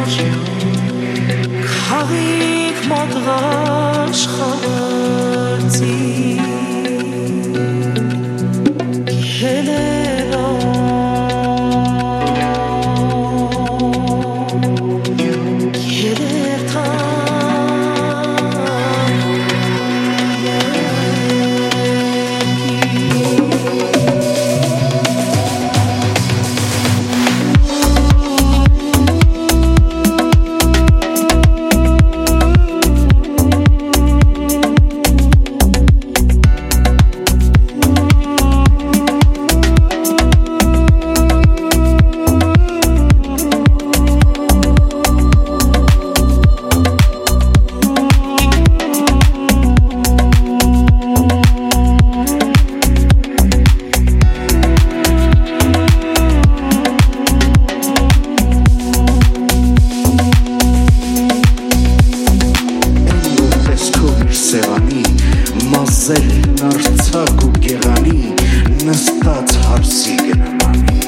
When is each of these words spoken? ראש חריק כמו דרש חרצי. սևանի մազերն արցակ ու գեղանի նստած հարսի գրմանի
ראש 0.00 0.20
חריק 1.64 2.76
כמו 2.82 3.02
דרש 3.10 4.26
חרצי. 4.26 6.19
սևանի 64.50 65.02
մազերն 65.70 66.62
արցակ 66.68 67.44
ու 67.46 67.50
գեղանի 67.66 68.16
նստած 68.88 69.54
հարսի 69.66 70.16
գրմանի 70.24 70.99